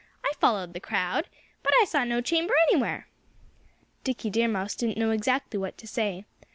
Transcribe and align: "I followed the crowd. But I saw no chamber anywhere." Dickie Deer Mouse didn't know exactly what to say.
"I 0.25 0.31
followed 0.39 0.73
the 0.73 0.79
crowd. 0.79 1.27
But 1.61 1.73
I 1.79 1.85
saw 1.85 2.03
no 2.05 2.21
chamber 2.21 2.55
anywhere." 2.71 3.07
Dickie 4.03 4.31
Deer 4.31 4.47
Mouse 4.47 4.73
didn't 4.73 4.97
know 4.97 5.11
exactly 5.11 5.59
what 5.59 5.77
to 5.77 5.85
say. 5.85 6.25